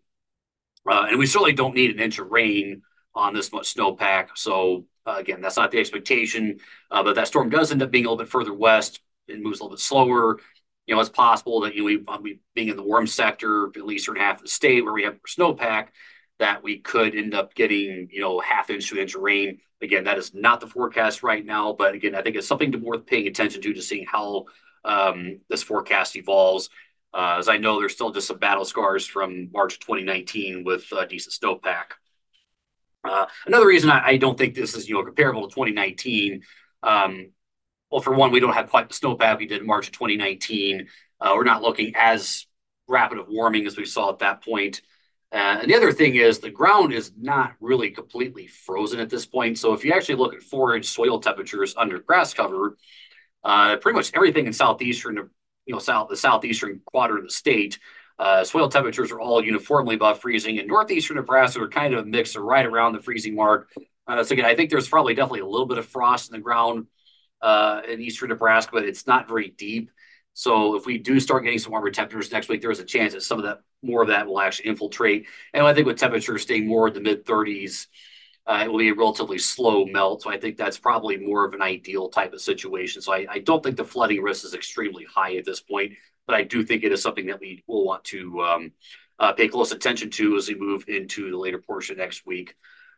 Uh, 0.89 1.07
and 1.09 1.17
we 1.17 1.25
certainly 1.25 1.53
don't 1.53 1.75
need 1.75 1.91
an 1.91 1.99
inch 1.99 2.19
of 2.19 2.31
rain 2.31 2.83
on 3.15 3.33
this 3.33 3.51
much 3.51 3.73
snowpack. 3.73 4.29
So 4.35 4.85
uh, 5.05 5.15
again, 5.17 5.41
that's 5.41 5.57
not 5.57 5.71
the 5.71 5.79
expectation. 5.79 6.59
Uh, 6.91 7.03
but 7.03 7.15
that 7.15 7.27
storm 7.27 7.49
does 7.49 7.71
end 7.71 7.81
up 7.81 7.91
being 7.91 8.05
a 8.05 8.09
little 8.09 8.23
bit 8.23 8.31
further 8.31 8.53
west. 8.53 8.99
It 9.27 9.41
moves 9.41 9.59
a 9.59 9.63
little 9.63 9.75
bit 9.75 9.81
slower. 9.81 10.39
You 10.85 10.95
know, 10.95 11.01
it's 11.01 11.09
possible 11.09 11.61
that 11.61 11.73
you 11.73 11.81
know, 11.81 11.85
we, 11.85 12.03
uh, 12.07 12.19
we 12.21 12.39
being 12.53 12.67
in 12.69 12.75
the 12.75 12.83
warm 12.83 13.07
sector, 13.07 13.67
at 13.67 13.85
least 13.85 14.03
eastern 14.03 14.17
half 14.17 14.37
of 14.37 14.43
the 14.43 14.49
state 14.49 14.83
where 14.83 14.93
we 14.93 15.03
have 15.03 15.17
snowpack, 15.23 15.87
that 16.39 16.63
we 16.63 16.79
could 16.79 17.15
end 17.15 17.33
up 17.33 17.55
getting 17.55 18.07
you 18.11 18.21
know 18.21 18.39
half 18.39 18.69
inch 18.69 18.89
to 18.89 18.99
inch 18.99 19.15
rain. 19.15 19.59
Again, 19.81 20.03
that 20.05 20.17
is 20.17 20.33
not 20.33 20.61
the 20.61 20.67
forecast 20.67 21.23
right 21.23 21.43
now, 21.45 21.73
but 21.73 21.95
again, 21.95 22.15
I 22.15 22.21
think 22.21 22.35
it's 22.35 22.47
something 22.47 22.71
to 22.71 22.77
worth 22.77 23.05
paying 23.05 23.27
attention 23.27 23.61
to 23.61 23.73
to 23.73 23.81
seeing 23.81 24.05
how 24.05 24.45
um, 24.85 25.39
this 25.49 25.63
forecast 25.63 26.15
evolves. 26.15 26.69
Uh, 27.13 27.37
as 27.39 27.49
I 27.49 27.57
know, 27.57 27.79
there's 27.79 27.93
still 27.93 28.11
just 28.11 28.27
some 28.27 28.37
battle 28.37 28.65
scars 28.65 29.05
from 29.05 29.49
March 29.51 29.79
2019 29.79 30.63
with 30.63 30.85
uh, 30.93 31.05
decent 31.05 31.33
snowpack. 31.33 31.95
Uh, 33.03 33.25
another 33.45 33.67
reason 33.67 33.89
I, 33.89 34.07
I, 34.07 34.17
don't 34.17 34.37
think 34.37 34.55
this 34.55 34.75
is 34.75 34.89
you 34.89 34.95
know 34.95 35.03
comparable 35.03 35.47
to 35.47 35.53
2019. 35.53 36.41
Um, 36.81 37.31
well, 37.91 38.01
for 38.01 38.13
one, 38.13 38.31
we 38.31 38.39
don't 38.39 38.53
have 38.53 38.69
quite 38.69 38.89
the 38.89 38.95
snowpack 38.95 39.37
we 39.37 39.45
did 39.45 39.61
in 39.61 39.67
March 39.67 39.87
of 39.87 39.93
2019. 39.93 40.87
Uh, 41.21 41.33
we're 41.35 41.43
not 41.43 41.61
looking 41.61 41.93
as 41.95 42.47
rapid 42.87 43.19
of 43.19 43.27
warming 43.29 43.65
as 43.65 43.77
we 43.77 43.85
saw 43.85 44.11
at 44.11 44.19
that 44.19 44.43
point. 44.43 44.81
Uh, 45.31 45.59
and 45.61 45.69
the 45.69 45.75
other 45.75 45.91
thing 45.91 46.15
is 46.15 46.39
the 46.39 46.49
ground 46.49 46.93
is 46.93 47.11
not 47.19 47.53
really 47.59 47.91
completely 47.91 48.47
frozen 48.47 48.99
at 48.99 49.09
this 49.09 49.25
point. 49.25 49.57
So 49.57 49.73
if 49.73 49.83
you 49.83 49.93
actually 49.93 50.15
look 50.15 50.33
at 50.33 50.41
four 50.41 50.75
inch 50.75 50.85
soil 50.85 51.19
temperatures 51.19 51.73
under 51.77 51.99
grass 51.99 52.33
cover, 52.33 52.77
pretty 53.81 53.95
much 53.95 54.11
everything 54.13 54.47
in 54.47 54.53
southeastern 54.53 55.29
you 55.65 55.73
know, 55.73 55.79
south 55.79 56.09
the 56.09 56.17
southeastern 56.17 56.81
quadrant 56.85 57.21
of 57.21 57.27
the 57.27 57.33
state. 57.33 57.79
Uh, 58.17 58.43
soil 58.43 58.69
temperatures 58.69 59.11
are 59.11 59.19
all 59.19 59.43
uniformly 59.43 59.95
above 59.95 60.21
freezing, 60.21 60.57
and 60.59 60.67
northeastern 60.67 61.17
Nebraska 61.17 61.61
are 61.61 61.67
kind 61.67 61.93
of 61.93 62.05
a 62.05 62.05
mix, 62.05 62.35
or 62.35 62.43
right 62.43 62.65
around 62.65 62.93
the 62.93 63.01
freezing 63.01 63.35
mark. 63.35 63.69
Uh, 64.07 64.23
so 64.23 64.33
again, 64.33 64.45
I 64.45 64.55
think 64.55 64.69
there's 64.69 64.87
probably 64.87 65.15
definitely 65.15 65.41
a 65.41 65.47
little 65.47 65.65
bit 65.65 65.77
of 65.77 65.85
frost 65.85 66.31
in 66.31 66.37
the 66.37 66.43
ground 66.43 66.87
uh, 67.41 67.81
in 67.87 67.99
eastern 67.99 68.29
Nebraska, 68.29 68.71
but 68.73 68.85
it's 68.85 69.05
not 69.05 69.27
very 69.27 69.49
deep. 69.49 69.91
So 70.33 70.75
if 70.75 70.85
we 70.85 70.97
do 70.97 71.19
start 71.19 71.43
getting 71.43 71.59
some 71.59 71.71
warmer 71.71 71.91
temperatures 71.91 72.31
next 72.31 72.47
week, 72.49 72.61
there 72.61 72.71
is 72.71 72.79
a 72.79 72.85
chance 72.85 73.13
that 73.13 73.23
some 73.23 73.37
of 73.37 73.45
that 73.45 73.61
more 73.81 74.01
of 74.01 74.09
that 74.09 74.27
will 74.27 74.39
actually 74.39 74.69
infiltrate. 74.69 75.27
And 75.53 75.65
I 75.65 75.73
think 75.73 75.85
with 75.85 75.97
temperatures 75.97 76.41
staying 76.41 76.67
more 76.67 76.87
in 76.87 76.93
the 76.93 77.01
mid 77.01 77.25
30s, 77.25 77.83
uh, 77.83 77.89
it 78.47 78.71
will 78.71 78.79
be 78.79 78.89
a 78.89 78.93
relatively 78.93 79.37
slow 79.37 79.85
melt. 79.85 80.23
So 80.23 80.29
I 80.29 80.39
think 80.39 80.57
that's 80.57 80.77
probably 80.77 81.17
more 81.17 81.45
of 81.45 81.53
an 81.53 81.61
ideal 81.61 82.09
type 82.09 82.33
of 82.33 82.41
situation. 82.41 83.01
So 83.01 83.13
I, 83.13 83.25
I, 83.29 83.39
don't 83.39 83.63
think 83.63 83.75
the 83.75 83.83
flooding 83.83 84.21
risk 84.21 84.45
is 84.45 84.53
extremely 84.53 85.05
high 85.05 85.35
at 85.37 85.45
this 85.45 85.61
point, 85.61 85.93
but 86.27 86.35
I 86.35 86.43
do 86.43 86.63
think 86.63 86.83
it 86.83 86.91
is 86.91 87.01
something 87.01 87.25
that 87.27 87.39
we 87.39 87.63
will 87.67 87.83
want 87.85 88.03
to 88.05 88.41
um, 88.43 88.71
uh, 89.19 89.33
pay 89.33 89.47
close 89.47 89.71
attention 89.71 90.11
to 90.11 90.37
as 90.37 90.47
we 90.47 90.55
move 90.55 90.85
into 90.87 91.31
the 91.31 91.37
later 91.37 91.59
portion 91.59 91.97
next 91.97 92.25
week. 92.25 92.55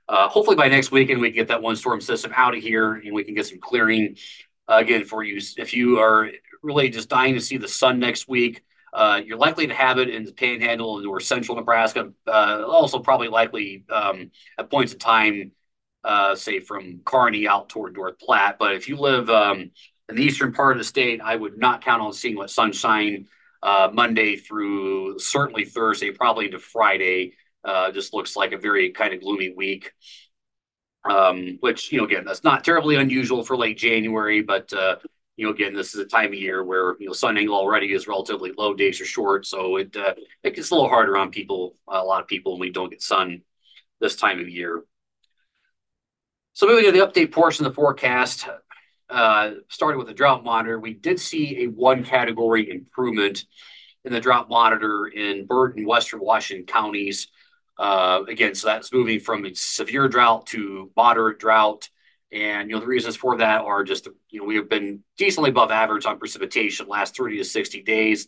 uh, 0.09 0.29
hopefully 0.29 0.55
by 0.55 0.67
next 0.67 0.91
weekend 0.91 1.21
we 1.21 1.29
can 1.29 1.35
get 1.35 1.47
that 1.49 1.61
one 1.61 1.75
storm 1.75 1.99
system 2.01 2.31
out 2.35 2.55
of 2.55 2.63
here 2.63 2.93
and 2.93 3.13
we 3.13 3.23
can 3.23 3.33
get 3.33 3.45
some 3.45 3.59
clearing 3.59 4.15
uh, 4.67 4.77
again 4.77 5.03
for 5.03 5.23
you. 5.23 5.39
If 5.57 5.73
you 5.73 5.99
are 5.99 6.29
really 6.61 6.89
just 6.89 7.09
dying 7.09 7.33
to 7.35 7.41
see 7.41 7.57
the 7.57 7.67
sun 7.67 7.99
next 7.99 8.27
week, 8.27 8.63
uh, 8.93 9.21
you're 9.23 9.37
likely 9.37 9.67
to 9.67 9.73
have 9.73 9.99
it 9.99 10.09
in 10.09 10.23
the 10.23 10.31
Panhandle 10.31 11.07
or 11.07 11.19
central 11.19 11.57
Nebraska. 11.57 12.11
Uh, 12.25 12.63
also, 12.67 12.99
probably 12.99 13.27
likely 13.27 13.85
um, 13.89 14.31
at 14.57 14.69
points 14.69 14.93
of 14.93 14.99
time, 14.99 15.51
uh, 16.03 16.35
say 16.35 16.59
from 16.59 17.01
Kearney 17.03 17.47
out 17.47 17.69
toward 17.69 17.95
North 17.95 18.19
Platte. 18.19 18.57
But 18.57 18.75
if 18.75 18.87
you 18.87 18.97
live 18.97 19.29
um, 19.29 19.71
in 20.09 20.15
the 20.15 20.23
eastern 20.23 20.53
part 20.53 20.73
of 20.73 20.77
the 20.77 20.83
state, 20.85 21.21
I 21.21 21.35
would 21.35 21.57
not 21.57 21.83
count 21.83 22.01
on 22.01 22.13
seeing 22.13 22.35
what 22.35 22.49
sunshine 22.49 23.27
uh, 23.61 23.89
Monday 23.93 24.37
through 24.37 25.19
certainly 25.19 25.65
Thursday, 25.65 26.11
probably 26.11 26.45
into 26.45 26.59
Friday. 26.59 27.33
Uh, 27.63 27.91
just 27.91 28.13
looks 28.13 28.35
like 28.35 28.53
a 28.53 28.57
very 28.57 28.91
kind 28.91 29.13
of 29.13 29.21
gloomy 29.21 29.53
week. 29.55 29.91
Um, 31.09 31.57
which 31.61 31.91
you 31.91 31.99
know, 31.99 32.05
again, 32.05 32.25
that's 32.25 32.43
not 32.43 32.63
terribly 32.65 32.95
unusual 32.95 33.43
for 33.43 33.55
late 33.55 33.77
January, 33.77 34.41
but 34.41 34.71
uh, 34.73 34.97
you 35.37 35.45
know, 35.45 35.53
again, 35.53 35.73
this 35.73 35.93
is 35.93 36.01
a 36.01 36.05
time 36.05 36.29
of 36.29 36.33
year 36.33 36.63
where 36.63 36.97
you 36.99 37.05
know 37.05 37.13
sun 37.13 37.37
angle 37.37 37.55
already 37.55 37.93
is 37.93 38.07
relatively 38.07 38.51
low, 38.57 38.73
days 38.73 38.99
are 38.99 39.05
short, 39.05 39.45
so 39.45 39.77
it 39.77 39.95
uh, 39.95 40.15
it 40.43 40.55
gets 40.55 40.71
a 40.71 40.73
little 40.73 40.89
harder 40.89 41.15
on 41.15 41.29
people, 41.29 41.75
a 41.87 42.03
lot 42.03 42.21
of 42.21 42.27
people, 42.27 42.53
when 42.53 42.61
we 42.61 42.71
don't 42.71 42.89
get 42.89 43.01
sun 43.03 43.41
this 44.01 44.15
time 44.15 44.39
of 44.39 44.49
year. 44.49 44.83
So 46.53 46.65
moving 46.65 46.85
to 46.85 46.91
the 46.91 47.05
update 47.05 47.31
portion 47.31 47.65
of 47.65 47.71
the 47.71 47.75
forecast, 47.75 48.47
uh, 49.11 49.51
starting 49.69 49.99
with 49.99 50.07
the 50.07 50.13
drought 50.13 50.43
monitor, 50.43 50.79
we 50.79 50.95
did 50.95 51.19
see 51.19 51.63
a 51.63 51.67
one 51.67 52.03
category 52.03 52.69
improvement 52.71 53.45
in 54.05 54.11
the 54.11 54.19
drought 54.19 54.49
monitor 54.49 55.05
in 55.05 55.45
Burt 55.45 55.77
and 55.77 55.85
Western 55.85 56.19
Washington 56.19 56.65
counties. 56.65 57.27
Uh, 57.77 58.23
again, 58.27 58.55
so 58.55 58.67
that's 58.67 58.91
moving 58.91 59.19
from 59.19 59.45
severe 59.53 60.07
drought 60.07 60.47
to 60.47 60.91
moderate 60.97 61.37
drought. 61.37 61.89
And, 62.31 62.69
you 62.69 62.75
know, 62.75 62.81
the 62.81 62.87
reasons 62.87 63.15
for 63.15 63.37
that 63.37 63.61
are 63.61 63.83
just, 63.83 64.07
you 64.29 64.41
know, 64.41 64.45
we 64.45 64.55
have 64.55 64.69
been 64.69 65.01
decently 65.17 65.49
above 65.49 65.71
average 65.71 66.05
on 66.05 66.19
precipitation 66.19 66.87
last 66.87 67.15
30 67.15 67.37
to 67.37 67.43
60 67.43 67.83
days. 67.83 68.27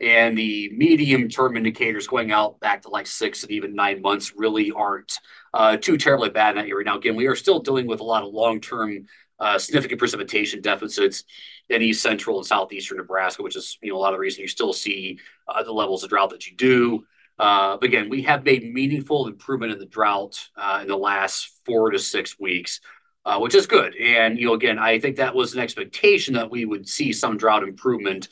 And 0.00 0.38
the 0.38 0.70
medium 0.72 1.28
term 1.28 1.56
indicators 1.56 2.06
going 2.06 2.30
out 2.30 2.60
back 2.60 2.82
to 2.82 2.88
like 2.88 3.06
six 3.06 3.42
and 3.42 3.52
even 3.52 3.74
nine 3.74 4.00
months 4.00 4.32
really 4.36 4.70
aren't 4.70 5.12
uh, 5.52 5.76
too 5.76 5.96
terribly 5.96 6.30
bad 6.30 6.50
in 6.50 6.56
that 6.56 6.70
area. 6.70 6.84
Now, 6.84 6.98
again, 6.98 7.16
we 7.16 7.26
are 7.26 7.34
still 7.34 7.60
dealing 7.60 7.86
with 7.86 8.00
a 8.00 8.04
lot 8.04 8.22
of 8.22 8.32
long 8.32 8.60
term 8.60 9.06
uh, 9.40 9.58
significant 9.58 9.98
precipitation 9.98 10.60
deficits 10.60 11.24
in 11.68 11.82
east 11.82 12.02
central 12.02 12.38
and 12.38 12.46
southeastern 12.46 12.98
Nebraska, 12.98 13.42
which 13.42 13.56
is, 13.56 13.78
you 13.82 13.92
know, 13.92 13.98
a 13.98 14.00
lot 14.00 14.12
of 14.12 14.16
the 14.16 14.20
reason 14.20 14.42
you 14.42 14.48
still 14.48 14.72
see 14.72 15.18
uh, 15.46 15.62
the 15.62 15.72
levels 15.72 16.02
of 16.02 16.10
drought 16.10 16.30
that 16.30 16.46
you 16.46 16.56
do. 16.56 17.04
Uh, 17.38 17.76
but 17.76 17.84
again, 17.84 18.08
we 18.08 18.22
have 18.22 18.44
made 18.44 18.72
meaningful 18.72 19.28
improvement 19.28 19.72
in 19.72 19.78
the 19.78 19.86
drought 19.86 20.48
uh, 20.56 20.80
in 20.82 20.88
the 20.88 20.96
last 20.96 21.60
four 21.64 21.90
to 21.90 21.98
six 21.98 22.38
weeks, 22.38 22.80
uh, 23.24 23.38
which 23.38 23.54
is 23.54 23.66
good. 23.66 23.94
And 23.96 24.38
you 24.38 24.46
know, 24.46 24.54
again, 24.54 24.78
I 24.78 24.98
think 24.98 25.16
that 25.16 25.34
was 25.34 25.54
an 25.54 25.60
expectation 25.60 26.34
that 26.34 26.50
we 26.50 26.64
would 26.64 26.88
see 26.88 27.12
some 27.12 27.36
drought 27.36 27.62
improvement 27.62 28.28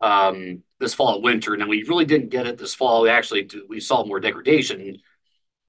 um, 0.00 0.62
this 0.80 0.94
fall 0.94 1.14
and 1.16 1.24
winter. 1.24 1.56
Now 1.56 1.68
we 1.68 1.84
really 1.84 2.04
didn't 2.04 2.30
get 2.30 2.46
it 2.46 2.58
this 2.58 2.74
fall. 2.74 3.02
We 3.02 3.10
actually 3.10 3.48
we 3.68 3.80
saw 3.80 4.04
more 4.04 4.20
degradation 4.20 4.98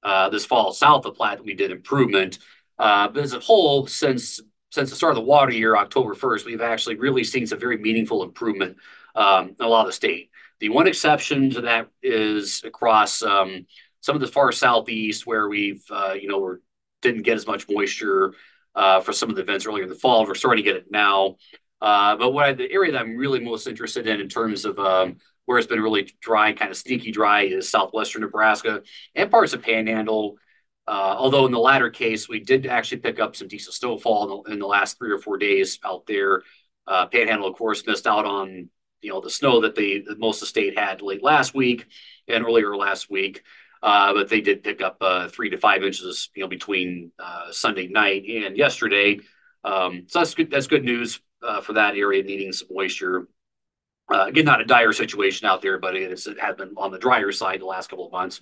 uh, 0.02 0.30
this 0.30 0.46
fall 0.46 0.74
south 0.74 1.06
of 1.06 1.16
Platte. 1.16 1.44
We 1.44 1.54
did 1.54 1.72
improvement, 1.72 2.40
uh, 2.78 3.08
but 3.10 3.24
as 3.24 3.34
a 3.34 3.40
whole, 3.40 3.88
since 3.88 4.42
since 4.72 4.90
the 4.90 4.96
start 4.96 5.12
of 5.12 5.18
the 5.18 5.22
water 5.22 5.54
year, 5.54 5.78
October 5.78 6.16
first, 6.16 6.48
we've 6.48 6.62
actually 6.62 6.96
really 6.96 7.24
seen 7.24 7.46
some 7.46 7.60
very 7.60 7.78
meaningful 7.78 8.24
improvement 8.24 8.78
um, 9.14 9.50
in 9.50 9.66
a 9.66 9.68
lot 9.68 9.82
of 9.82 9.88
the 9.88 9.94
state. 9.94 10.32
The 10.60 10.70
one 10.70 10.88
exception 10.88 11.52
to 11.52 11.62
that 11.62 11.90
is 12.02 12.64
across 12.64 13.22
um, 13.22 13.68
some 14.02 14.16
of 14.16 14.22
the 14.22 14.28
far 14.28 14.52
southeast 14.52 15.28
where 15.28 15.48
we've, 15.48 15.84
uh, 15.92 16.14
you 16.20 16.28
know, 16.28 16.40
we 16.40 16.58
didn't 17.04 17.22
get 17.22 17.36
as 17.36 17.46
much 17.46 17.68
moisture 17.70 18.34
uh, 18.76 19.02
for 19.02 19.14
some 19.14 19.30
of 19.30 19.36
the 19.36 19.42
events 19.42 19.66
earlier 19.66 19.84
in 19.84 19.90
the 19.90 19.96
fall. 19.96 20.26
We're 20.26 20.36
starting 20.36 20.64
to 20.64 20.70
get 20.70 20.78
it 20.78 20.92
now. 20.92 21.36
Uh, 21.82 22.16
but 22.16 22.32
what 22.32 22.58
the 22.58 22.72
area 22.72 22.94
that 22.94 23.02
I'm 23.02 23.18
really 23.18 23.40
most 23.40 23.68
interested 23.68 24.08
in 24.08 24.22
in 24.22 24.30
terms 24.30 24.66
of 24.66 24.80
um, 24.80 25.18
where 25.46 25.58
it's 25.58 25.68
been 25.68 25.82
really 25.82 26.10
dry, 26.22 26.54
kind 26.54 26.72
of 26.72 26.78
sneaky 26.78 27.12
dry, 27.12 27.44
is 27.44 27.70
southwestern 27.70 28.22
Nebraska 28.22 28.82
and 29.16 29.30
parts 29.30 29.54
of 29.54 29.62
Panhandle. 29.62 30.38
Uh, 30.88 31.16
although 31.18 31.46
in 31.46 31.52
the 31.52 31.60
latter 31.60 31.90
case, 31.90 32.28
we 32.28 32.40
did 32.40 32.66
actually 32.66 32.98
pick 32.98 33.20
up 33.20 33.36
some 33.36 33.48
decent 33.48 33.74
snowfall 33.76 34.46
in 34.46 34.60
the, 34.60 34.66
last 34.66 34.98
three 34.98 35.12
or 35.12 35.18
four 35.18 35.38
days 35.38 35.80
out 35.86 36.06
there. 36.08 36.44
Panhandle, 36.88 37.48
of 37.48 37.56
course, 37.56 37.86
missed 37.86 38.08
out 38.08 38.26
on 38.26 38.70
the 39.02 39.30
snow 39.30 39.62
that 39.62 39.78
most 40.18 40.38
of 40.38 40.42
the 40.42 40.46
state 40.48 40.78
had 40.78 41.02
late 41.02 41.24
last 41.24 41.54
week 41.54 41.86
and 42.28 42.46
earlier 42.46 42.76
last 42.76 43.10
week. 43.10 43.44
Uh, 43.84 44.14
but 44.14 44.30
they 44.30 44.40
did 44.40 44.64
pick 44.64 44.82
up 44.82 44.96
uh, 45.02 45.28
three 45.28 45.50
to 45.50 45.58
five 45.58 45.84
inches, 45.84 46.30
you 46.34 46.42
know, 46.42 46.48
between 46.48 47.12
uh, 47.20 47.52
Sunday 47.52 47.88
night 47.88 48.24
and 48.24 48.56
yesterday. 48.56 49.20
Um, 49.66 50.06
so 50.08 50.20
that's 50.20 50.34
good. 50.34 50.50
That's 50.50 50.68
good 50.68 50.86
news 50.86 51.20
uh, 51.46 51.60
for 51.60 51.74
that 51.74 51.98
area 51.98 52.24
needing 52.24 52.54
some 52.54 52.70
moisture. 52.72 53.28
Uh, 54.10 54.26
again, 54.28 54.46
not 54.46 54.62
a 54.62 54.66
dire 54.66 54.94
situation 54.94 55.48
out 55.48 55.62
there, 55.62 55.80
but 55.80 55.98
it, 55.98 56.14
is, 56.14 56.28
it 56.28 56.40
has 56.40 56.56
been 56.56 56.74
on 56.78 56.92
the 56.92 56.98
drier 56.98 57.34
side 57.34 57.60
the 57.60 57.66
last 57.66 57.90
couple 57.90 58.06
of 58.06 58.12
months. 58.14 58.40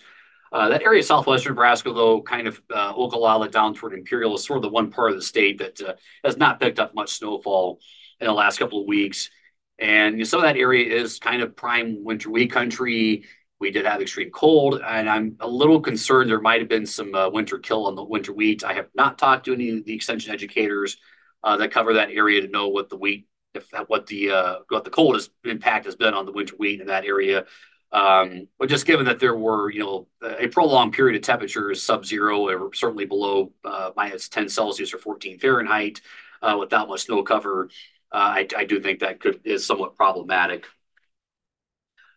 Uh, 0.52 0.70
that 0.70 0.84
area, 0.84 1.02
southwestern 1.02 1.54
Nebraska, 1.54 1.92
though, 1.92 2.22
kind 2.22 2.48
of 2.48 2.62
uh, 2.72 2.94
Ogallala 2.96 3.50
down 3.50 3.74
toward 3.74 3.94
Imperial, 3.94 4.36
is 4.36 4.46
sort 4.46 4.58
of 4.58 4.64
the 4.64 4.70
one 4.70 4.92
part 4.92 5.10
of 5.10 5.16
the 5.16 5.24
state 5.24 5.58
that 5.58 5.98
has 6.24 6.38
not 6.38 6.60
picked 6.60 6.78
up 6.78 6.94
much 6.94 7.14
snowfall 7.14 7.80
in 8.20 8.28
the 8.28 8.34
last 8.34 8.60
couple 8.60 8.82
of 8.82 8.88
weeks. 8.88 9.32
And 9.80 10.28
some 10.28 10.40
of 10.40 10.44
that 10.44 10.58
area 10.58 10.94
is 10.94 11.18
kind 11.18 11.42
of 11.42 11.56
prime 11.56 12.04
winter 12.04 12.30
wheat 12.30 12.52
country. 12.52 13.24
We 13.62 13.72
did 13.72 13.86
have 13.86 14.02
extreme 14.02 14.32
cold, 14.32 14.82
and 14.86 15.08
I'm 15.08 15.38
a 15.40 15.48
little 15.48 15.80
concerned 15.80 16.30
there 16.30 16.42
might 16.42 16.60
have 16.60 16.68
been 16.68 16.88
some 16.88 17.14
uh, 17.14 17.30
winter 17.30 17.60
kill 17.60 17.86
on 17.86 17.96
the 17.96 18.04
winter 18.04 18.34
wheat. 18.34 18.64
I 18.64 18.74
have 18.74 18.88
not 18.96 19.20
talked 19.20 19.46
to 19.46 19.54
any 19.54 19.70
of 19.70 19.86
the 19.86 19.94
extension 19.94 20.34
educators 20.34 20.98
uh, 21.44 21.58
that 21.58 21.72
cover 21.72 21.94
that 21.94 22.10
area 22.10 22.42
to 22.42 22.48
know 22.48 22.70
what 22.70 22.90
the 22.90 22.98
wheat, 22.98 23.28
if 23.54 23.72
what 23.86 24.08
the 24.08 24.32
uh, 24.32 24.56
what 24.70 24.84
the 24.84 24.90
coldest 24.90 25.30
impact 25.46 25.86
has 25.86 25.96
been 25.96 26.16
on 26.16 26.26
the 26.26 26.32
winter 26.32 26.56
wheat 26.58 26.82
in 26.82 26.88
that 26.88 27.06
area. 27.06 27.46
Um, 27.92 28.48
but 28.58 28.68
just 28.68 28.88
given 28.88 29.06
that 29.06 29.20
there 29.20 29.36
were, 29.36 29.70
you 29.70 29.80
know, 29.80 30.08
a 30.24 30.48
prolonged 30.48 30.94
period 30.94 31.18
of 31.18 31.24
temperatures 31.24 31.84
sub-zero 31.84 32.48
or 32.48 32.74
certainly 32.74 33.06
below 33.06 33.52
uh, 33.66 33.92
minus 33.96 34.30
10 34.30 34.48
Celsius 34.50 34.94
or 34.94 34.98
14 34.98 35.40
Fahrenheit 35.40 36.02
uh, 36.42 36.56
without 36.58 36.88
much 36.88 37.02
snow 37.02 37.22
cover, 37.22 37.70
uh, 38.12 38.16
I, 38.16 38.48
I 38.58 38.64
do 38.64 38.80
think 38.80 39.00
that 39.00 39.20
could 39.20 39.42
is 39.44 39.66
somewhat 39.66 39.96
problematic. 39.98 40.66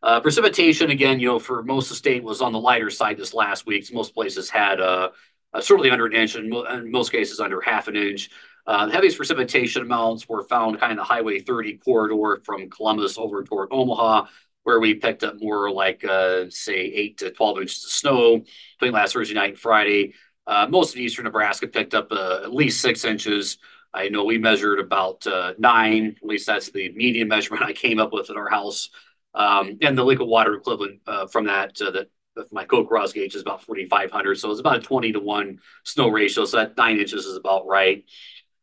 Uh, 0.04 0.20
precipitation, 0.20 0.90
again, 0.90 1.18
you 1.18 1.26
know, 1.26 1.38
for 1.38 1.62
most 1.62 1.86
of 1.86 1.88
the 1.90 1.94
state 1.94 2.22
was 2.22 2.42
on 2.42 2.52
the 2.52 2.60
lighter 2.60 2.90
side 2.90 3.16
this 3.16 3.32
last 3.32 3.64
week. 3.64 3.90
Most 3.90 4.12
places 4.12 4.50
had 4.50 4.78
uh, 4.78 5.08
uh, 5.54 5.60
certainly 5.62 5.90
under 5.90 6.04
an 6.04 6.12
inch, 6.12 6.34
and 6.34 6.52
in 6.52 6.90
most 6.90 7.10
cases 7.10 7.40
under 7.40 7.58
half 7.62 7.88
an 7.88 7.96
inch. 7.96 8.28
Uh, 8.66 8.84
the 8.84 8.92
heaviest 8.92 9.16
precipitation 9.16 9.80
amounts 9.80 10.28
were 10.28 10.42
found 10.42 10.78
kind 10.78 10.92
of 10.92 10.98
the 10.98 11.04
Highway 11.04 11.40
30 11.40 11.78
corridor 11.78 12.42
from 12.44 12.68
Columbus 12.68 13.16
over 13.16 13.42
toward 13.44 13.70
Omaha, 13.70 14.26
where 14.64 14.78
we 14.78 14.92
picked 14.92 15.24
up 15.24 15.36
more 15.40 15.70
like, 15.70 16.04
uh, 16.04 16.50
say, 16.50 16.74
8 16.74 17.18
to 17.18 17.30
12 17.30 17.60
inches 17.62 17.84
of 17.84 17.90
snow 17.90 18.44
between 18.78 18.92
last 18.92 19.14
Thursday 19.14 19.34
night 19.34 19.50
and 19.50 19.58
Friday. 19.58 20.12
Uh, 20.46 20.66
most 20.68 20.94
of 20.94 21.00
eastern 21.00 21.24
Nebraska 21.24 21.66
picked 21.66 21.94
up 21.94 22.12
at 22.12 22.52
least 22.52 22.82
six 22.82 23.06
inches. 23.06 23.56
I 23.94 24.10
know 24.10 24.24
we 24.24 24.36
measured 24.36 24.80
about 24.80 25.26
nine, 25.58 26.16
at 26.20 26.28
least 26.28 26.46
that's 26.46 26.70
the 26.70 26.92
median 26.92 27.28
measurement 27.28 27.64
I 27.64 27.72
came 27.72 27.98
up 27.98 28.12
with 28.12 28.28
at 28.28 28.36
our 28.36 28.50
house. 28.50 28.90
Um, 29.34 29.78
and 29.82 29.98
the 29.98 30.04
liquid 30.04 30.28
water 30.28 30.54
equivalent 30.54 31.00
uh, 31.06 31.26
from 31.26 31.46
that, 31.46 31.80
uh, 31.80 31.90
that 31.90 32.08
my 32.52 32.64
CoCoRaHS 32.64 33.14
gauge 33.14 33.34
is 33.34 33.42
about 33.42 33.62
4,500. 33.62 34.36
So 34.36 34.50
it's 34.50 34.60
about 34.60 34.76
a 34.76 34.80
20 34.80 35.12
to 35.12 35.20
1 35.20 35.58
snow 35.84 36.08
ratio. 36.08 36.44
So 36.44 36.58
that 36.58 36.76
nine 36.76 36.98
inches 36.98 37.26
is 37.26 37.36
about 37.36 37.66
right. 37.66 38.04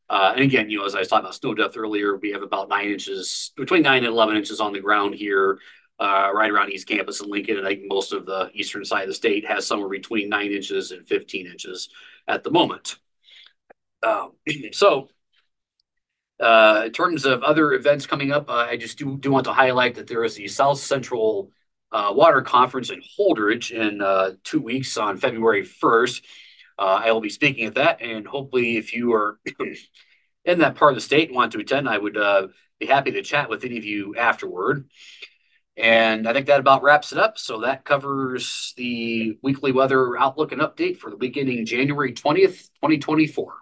Uh, 0.10 0.34
and 0.36 0.44
again, 0.44 0.70
you 0.70 0.78
know, 0.78 0.86
as 0.86 0.96
I 0.96 1.00
was 1.00 1.08
talking 1.08 1.26
about 1.26 1.36
snow 1.36 1.54
depth 1.54 1.78
earlier, 1.78 2.18
we 2.18 2.32
have 2.32 2.42
about 2.42 2.70
nine 2.70 2.90
inches, 2.90 3.54
between 3.56 3.82
nine 3.82 4.00
and 4.04 4.14
11 4.14 4.36
inches 4.36 4.60
on 4.60 4.74
the 4.74 4.82
ground 4.82 5.16
here, 5.16 5.58
right 6.00 6.52
around 6.52 6.72
East 6.72 6.88
Campus 6.88 7.22
and 7.22 7.30
Lincoln. 7.30 7.58
And 7.58 7.66
I 7.66 7.76
think 7.76 7.88
most 7.88 8.12
of 8.12 8.26
the 8.26 8.50
eastern 8.54 8.84
side 8.84 9.04
of 9.04 9.08
the 9.08 9.14
state 9.14 9.46
has 9.48 9.66
somewhere 9.66 9.90
between 9.90 10.28
nine 10.28 10.52
inches 10.52 10.92
and 10.92 11.08
15 11.08 11.48
inches 11.48 11.90
at 12.28 12.44
the 12.44 12.52
moment. 12.52 12.98
Um, 14.04 14.34
so 14.72 15.10
uh, 16.42 16.84
in 16.88 16.92
terms 16.92 17.26
of 17.26 17.44
other 17.44 17.74
events 17.74 18.08
coming 18.08 18.32
up, 18.32 18.50
uh, 18.50 18.68
I 18.70 18.76
just 18.76 18.98
do, 18.98 19.18
do 19.18 19.32
want 19.32 19.46
to 19.46 19.54
highlight 19.54 19.96
that 19.96 20.08
there 20.08 20.24
is 20.24 20.36
the 20.36 20.48
South 20.48 20.80
Central 20.80 21.52
uh, 21.92 22.12
Water 22.16 22.42
Conference 22.42 22.90
in 22.90 23.02
Holdrege 23.18 23.72
in 23.72 24.02
uh, 24.02 24.32
two 24.44 24.62
weeks 24.62 24.98
on 24.98 25.18
February 25.18 25.64
1st. 25.64 26.24
Uh, 26.80 27.02
I 27.04 27.12
will 27.12 27.22
be 27.22 27.30
speaking 27.30 27.66
at 27.66 27.76
that, 27.76 28.02
and 28.02 28.26
hopefully, 28.26 28.78
if 28.78 28.94
you 28.94 29.14
are 29.14 29.40
in 30.46 30.60
that 30.60 30.76
part 30.76 30.94
of 30.94 30.96
the 30.96 31.02
state 31.02 31.28
and 31.28 31.36
want 31.36 31.52
to 31.52 31.60
attend, 31.60 31.88
I 31.88 31.98
would 31.98 32.18
uh, 32.18 32.48
be 32.80 32.88
happy 32.88 33.12
to 33.12 33.22
chat 33.22 33.50
with 33.50 33.64
any 33.64 33.78
of 33.78 33.86
you 33.86 34.16
afterward. 34.16 34.90
And 35.78 36.28
I 36.28 36.34
think 36.34 36.48
that 36.48 36.60
about 36.60 36.82
wraps 36.82 37.12
it 37.12 37.18
up. 37.18 37.38
So 37.38 37.62
that 37.62 37.86
covers 37.86 38.74
the 38.78 39.38
weekly 39.44 39.72
weather 39.72 40.18
outlook 40.18 40.52
and 40.52 40.62
update 40.62 40.98
for 40.98 41.10
the 41.10 41.18
week 41.18 41.38
ending 41.38 41.66
January 41.66 42.14
20th, 42.14 42.70
2024. 42.82 43.61